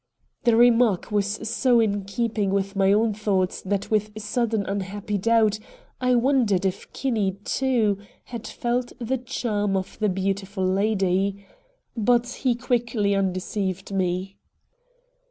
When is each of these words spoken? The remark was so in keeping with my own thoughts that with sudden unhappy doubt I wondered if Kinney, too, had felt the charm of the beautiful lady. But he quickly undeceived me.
The 0.45 0.55
remark 0.57 1.11
was 1.11 1.47
so 1.47 1.79
in 1.79 2.05
keeping 2.05 2.49
with 2.49 2.75
my 2.75 2.91
own 2.91 3.13
thoughts 3.13 3.61
that 3.61 3.91
with 3.91 4.19
sudden 4.19 4.65
unhappy 4.65 5.19
doubt 5.19 5.59
I 6.01 6.15
wondered 6.15 6.65
if 6.65 6.91
Kinney, 6.91 7.33
too, 7.45 7.99
had 8.23 8.47
felt 8.47 8.93
the 8.97 9.19
charm 9.19 9.77
of 9.77 9.99
the 9.99 10.09
beautiful 10.09 10.65
lady. 10.65 11.45
But 11.95 12.27
he 12.41 12.55
quickly 12.55 13.13
undeceived 13.13 13.91
me. 13.91 14.39